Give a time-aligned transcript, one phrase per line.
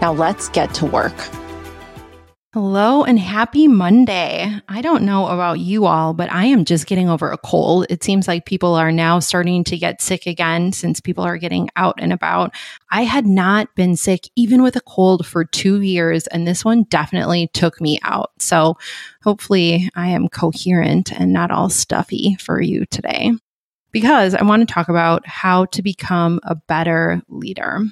[0.00, 1.14] Now let's get to work.
[2.54, 4.50] Hello and happy Monday.
[4.68, 7.86] I don't know about you all, but I am just getting over a cold.
[7.90, 11.68] It seems like people are now starting to get sick again since people are getting
[11.76, 12.54] out and about.
[12.90, 16.84] I had not been sick even with a cold for two years, and this one
[16.84, 18.30] definitely took me out.
[18.38, 18.78] So
[19.22, 23.32] hopefully I am coherent and not all stuffy for you today
[23.92, 27.82] because I want to talk about how to become a better leader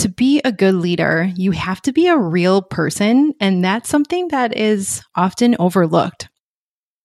[0.00, 3.34] to be a good leader, you have to be a real person.
[3.40, 6.28] And that's something that is often overlooked.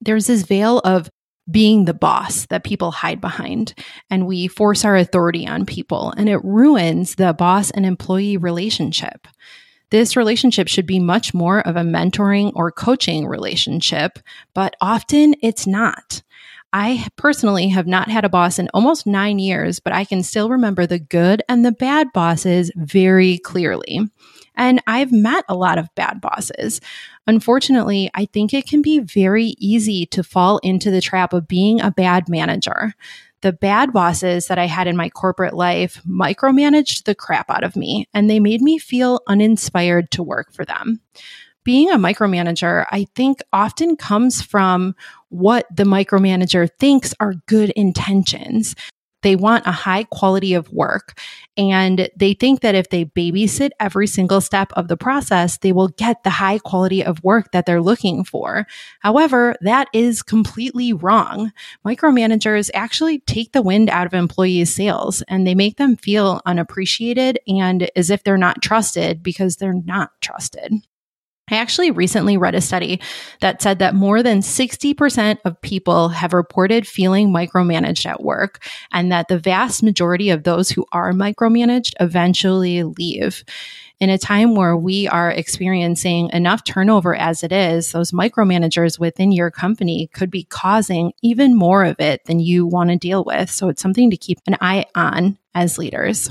[0.00, 1.10] There's this veil of
[1.50, 3.74] being the boss that people hide behind,
[4.10, 9.26] and we force our authority on people, and it ruins the boss and employee relationship.
[9.90, 14.18] This relationship should be much more of a mentoring or coaching relationship,
[14.54, 16.22] but often it's not.
[16.72, 20.50] I personally have not had a boss in almost nine years, but I can still
[20.50, 24.00] remember the good and the bad bosses very clearly.
[24.54, 26.80] And I've met a lot of bad bosses.
[27.26, 31.80] Unfortunately, I think it can be very easy to fall into the trap of being
[31.80, 32.92] a bad manager.
[33.40, 37.76] The bad bosses that I had in my corporate life micromanaged the crap out of
[37.76, 41.00] me, and they made me feel uninspired to work for them
[41.68, 44.94] being a micromanager, I think often comes from
[45.28, 48.74] what the micromanager thinks are good intentions.
[49.20, 51.20] They want a high quality of work.
[51.58, 55.88] And they think that if they babysit every single step of the process, they will
[55.88, 58.66] get the high quality of work that they're looking for.
[59.00, 61.52] However, that is completely wrong.
[61.86, 67.38] Micromanagers actually take the wind out of employees' sails and they make them feel unappreciated
[67.46, 70.72] and as if they're not trusted because they're not trusted.
[71.50, 73.00] I actually recently read a study
[73.40, 79.10] that said that more than 60% of people have reported feeling micromanaged at work, and
[79.12, 83.44] that the vast majority of those who are micromanaged eventually leave.
[84.00, 89.32] In a time where we are experiencing enough turnover as it is, those micromanagers within
[89.32, 93.50] your company could be causing even more of it than you want to deal with.
[93.50, 96.30] So it's something to keep an eye on as leaders.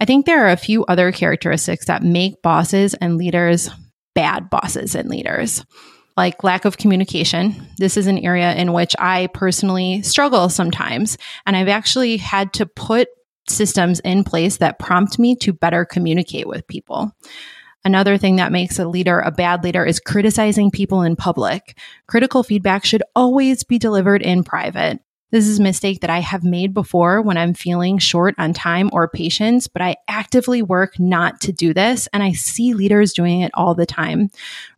[0.00, 3.68] I think there are a few other characteristics that make bosses and leaders
[4.14, 5.64] bad bosses and leaders
[6.16, 7.66] like lack of communication.
[7.78, 11.16] This is an area in which I personally struggle sometimes.
[11.46, 13.08] And I've actually had to put
[13.48, 17.12] systems in place that prompt me to better communicate with people.
[17.84, 21.78] Another thing that makes a leader a bad leader is criticizing people in public.
[22.06, 25.00] Critical feedback should always be delivered in private.
[25.30, 28.90] This is a mistake that I have made before when I'm feeling short on time
[28.92, 32.08] or patience, but I actively work not to do this.
[32.12, 34.30] And I see leaders doing it all the time.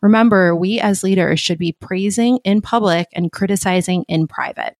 [0.02, 4.76] Remember, we as leaders should be praising in public and criticizing in private.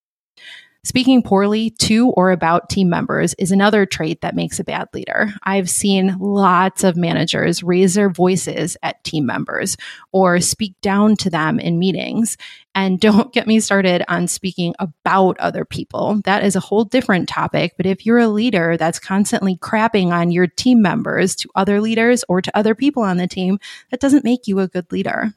[0.85, 5.33] Speaking poorly to or about team members is another trait that makes a bad leader.
[5.45, 9.77] I've seen lots of managers raise their voices at team members
[10.11, 12.37] or speak down to them in meetings.
[12.75, 16.21] And don't get me started on speaking about other people.
[16.25, 17.75] That is a whole different topic.
[17.77, 22.25] But if you're a leader that's constantly crapping on your team members to other leaders
[22.29, 23.61] or to other people on the team,
[23.93, 25.33] that doesn't make you a good leader.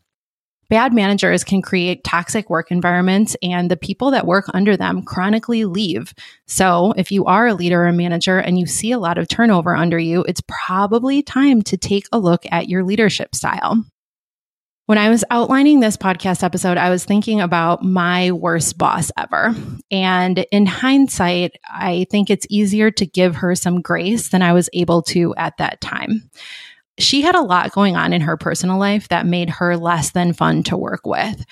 [0.70, 5.66] Bad managers can create toxic work environments and the people that work under them chronically
[5.66, 6.14] leave.
[6.48, 9.28] So, if you are a leader or a manager and you see a lot of
[9.28, 13.84] turnover under you, it's probably time to take a look at your leadership style.
[14.88, 19.56] When I was outlining this podcast episode, I was thinking about my worst boss ever.
[19.90, 24.70] And in hindsight, I think it's easier to give her some grace than I was
[24.74, 26.30] able to at that time
[26.98, 30.34] she had a lot going on in her personal life that made her less than
[30.34, 31.46] fun to work with.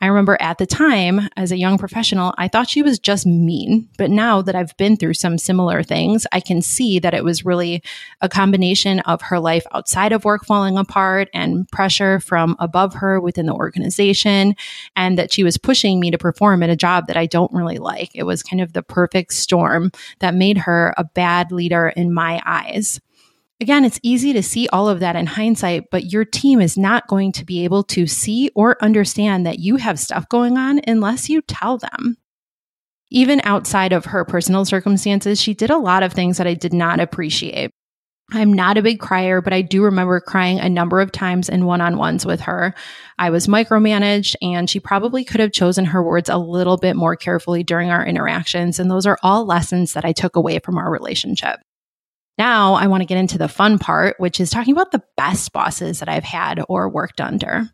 [0.00, 3.88] I remember at the time, as a young professional, I thought she was just mean.
[3.96, 7.44] But now that I've been through some similar things, I can see that it was
[7.44, 7.82] really
[8.20, 13.18] a combination of her life outside of work falling apart and pressure from above her
[13.18, 14.56] within the organization,
[14.94, 17.78] and that she was pushing me to perform at a job that I don't really
[17.78, 18.10] like.
[18.14, 22.42] It was kind of the perfect storm that made her a bad leader in my
[22.44, 23.00] eyes.
[23.64, 27.08] Again, it's easy to see all of that in hindsight, but your team is not
[27.08, 31.30] going to be able to see or understand that you have stuff going on unless
[31.30, 32.18] you tell them.
[33.10, 36.74] Even outside of her personal circumstances, she did a lot of things that I did
[36.74, 37.70] not appreciate.
[38.30, 41.64] I'm not a big crier, but I do remember crying a number of times in
[41.64, 42.74] one on ones with her.
[43.18, 47.16] I was micromanaged, and she probably could have chosen her words a little bit more
[47.16, 48.78] carefully during our interactions.
[48.78, 51.60] And those are all lessons that I took away from our relationship.
[52.36, 55.52] Now, I want to get into the fun part, which is talking about the best
[55.52, 57.70] bosses that I've had or worked under.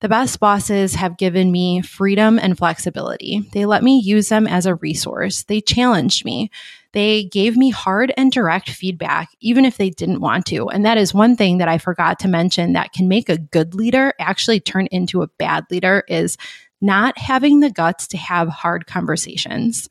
[0.00, 3.48] The best bosses have given me freedom and flexibility.
[3.52, 5.42] They let me use them as a resource.
[5.42, 6.50] They challenged me.
[6.92, 10.68] They gave me hard and direct feedback, even if they didn't want to.
[10.68, 13.74] And that is one thing that I forgot to mention that can make a good
[13.74, 16.36] leader actually turn into a bad leader is
[16.80, 19.88] not having the guts to have hard conversations.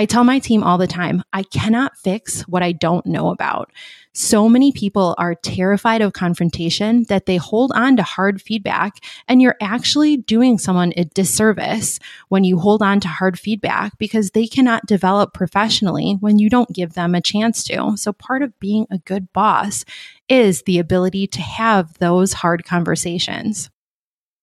[0.00, 3.70] I tell my team all the time, I cannot fix what I don't know about.
[4.14, 9.42] So many people are terrified of confrontation that they hold on to hard feedback, and
[9.42, 11.98] you're actually doing someone a disservice
[12.30, 16.72] when you hold on to hard feedback because they cannot develop professionally when you don't
[16.72, 17.92] give them a chance to.
[17.98, 19.84] So, part of being a good boss
[20.30, 23.68] is the ability to have those hard conversations.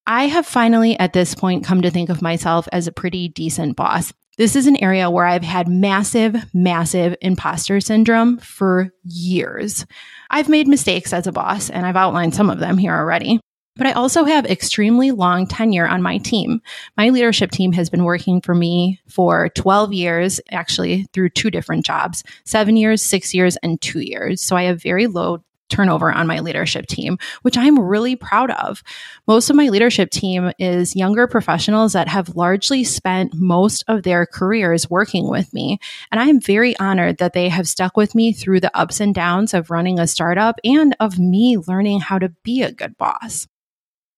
[0.06, 3.75] I have finally at this point come to think of myself as a pretty decent
[3.75, 4.13] boss.
[4.38, 9.84] This is an area where I've had massive, massive imposter syndrome for years.
[10.30, 13.39] I've made mistakes as a boss, and I've outlined some of them here already.
[13.78, 16.62] But I also have extremely long tenure on my team.
[16.95, 21.83] My leadership team has been working for me for 12 years, actually through two different
[21.83, 24.42] jobs seven years, six years, and two years.
[24.42, 28.84] So I have very low turnover on my leadership team, which I'm really proud of.
[29.28, 34.25] Most of my leadership team is younger professionals that have largely spent most of their
[34.25, 35.80] careers working with me.
[36.12, 39.14] And I am very honored that they have stuck with me through the ups and
[39.14, 43.48] downs of running a startup and of me learning how to be a good boss.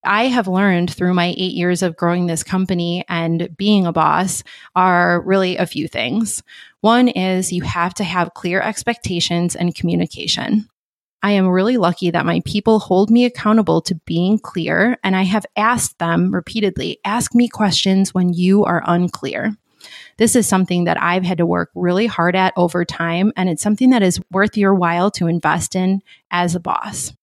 [0.04, 4.44] I have learned through my eight years of growing this company and being a boss
[4.76, 6.42] are really a few things.
[6.82, 10.70] One is you have to have clear expectations and communication.
[11.22, 15.24] I am really lucky that my people hold me accountable to being clear, and I
[15.24, 19.54] have asked them repeatedly ask me questions when you are unclear.
[20.18, 23.64] This is something that I've had to work really hard at over time, and it's
[23.64, 26.02] something that is worth your while to invest in
[26.32, 27.14] as a boss.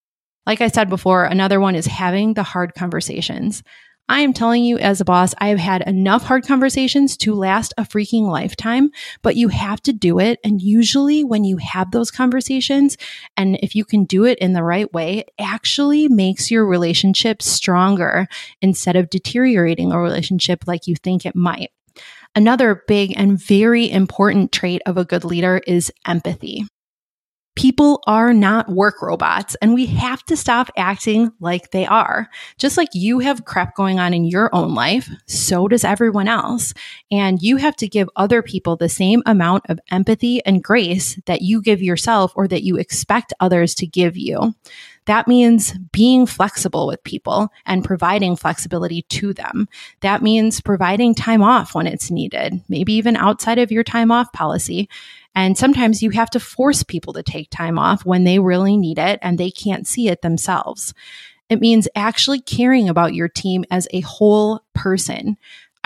[0.46, 3.62] Like I said before, another one is having the hard conversations.
[4.08, 7.74] I am telling you, as a boss, I have had enough hard conversations to last
[7.76, 8.90] a freaking lifetime,
[9.22, 10.38] but you have to do it.
[10.44, 12.96] And usually, when you have those conversations,
[13.36, 17.42] and if you can do it in the right way, it actually makes your relationship
[17.42, 18.28] stronger
[18.62, 21.72] instead of deteriorating a relationship like you think it might.
[22.36, 26.64] Another big and very important trait of a good leader is empathy.
[27.56, 32.28] People are not work robots and we have to stop acting like they are.
[32.58, 36.74] Just like you have crap going on in your own life, so does everyone else.
[37.10, 41.42] And you have to give other people the same amount of empathy and grace that
[41.42, 44.54] you give yourself or that you expect others to give you.
[45.06, 49.68] That means being flexible with people and providing flexibility to them.
[50.00, 54.32] That means providing time off when it's needed, maybe even outside of your time off
[54.32, 54.88] policy.
[55.34, 58.98] And sometimes you have to force people to take time off when they really need
[58.98, 60.92] it and they can't see it themselves.
[61.48, 65.36] It means actually caring about your team as a whole person.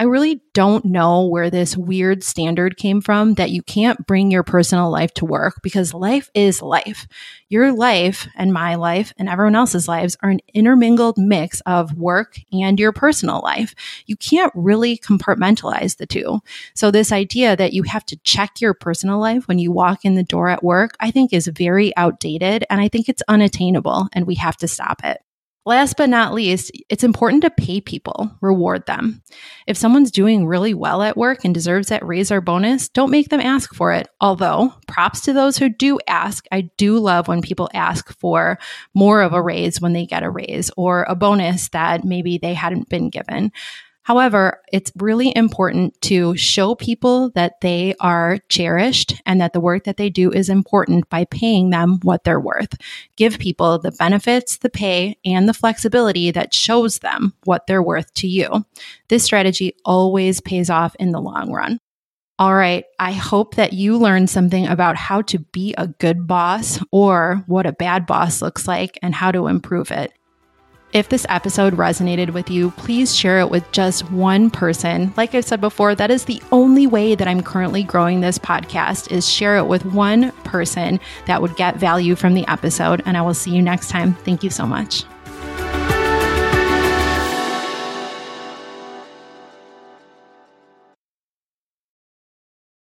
[0.00, 4.42] I really don't know where this weird standard came from that you can't bring your
[4.42, 7.06] personal life to work because life is life.
[7.50, 12.38] Your life and my life and everyone else's lives are an intermingled mix of work
[12.50, 13.74] and your personal life.
[14.06, 16.40] You can't really compartmentalize the two.
[16.72, 20.14] So, this idea that you have to check your personal life when you walk in
[20.14, 24.26] the door at work, I think is very outdated and I think it's unattainable and
[24.26, 25.20] we have to stop it.
[25.70, 29.22] Last but not least, it's important to pay people, reward them.
[29.68, 33.28] If someone's doing really well at work and deserves that raise or bonus, don't make
[33.28, 34.08] them ask for it.
[34.20, 36.44] Although, props to those who do ask.
[36.50, 38.58] I do love when people ask for
[38.94, 42.54] more of a raise when they get a raise or a bonus that maybe they
[42.54, 43.52] hadn't been given.
[44.10, 49.84] However, it's really important to show people that they are cherished and that the work
[49.84, 52.74] that they do is important by paying them what they're worth.
[53.14, 58.12] Give people the benefits, the pay, and the flexibility that shows them what they're worth
[58.14, 58.66] to you.
[59.06, 61.78] This strategy always pays off in the long run.
[62.36, 62.86] All right.
[62.98, 67.64] I hope that you learned something about how to be a good boss or what
[67.64, 70.12] a bad boss looks like and how to improve it.
[70.92, 75.14] If this episode resonated with you, please share it with just one person.
[75.16, 79.12] Like I said before, that is the only way that I'm currently growing this podcast
[79.12, 83.22] is share it with one person that would get value from the episode and I
[83.22, 84.14] will see you next time.
[84.14, 85.04] Thank you so much.